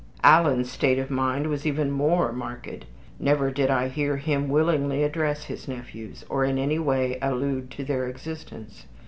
Alan's 0.23 0.71
state 0.71 0.97
of 0.97 1.11
mind 1.11 1.45
was 1.45 1.63
even 1.67 1.91
more 1.91 2.31
marked. 2.31 2.85
Never 3.19 3.51
did 3.51 3.69
I 3.69 3.87
hear 3.87 4.17
him 4.17 4.49
willingly 4.49 5.03
address 5.03 5.43
his 5.43 5.67
nephews, 5.67 6.25
or 6.27 6.43
in 6.43 6.57
any 6.57 6.79
way 6.79 7.19
allude 7.21 7.69
to 7.69 7.83
their 7.83 8.07
existence. 8.07 8.87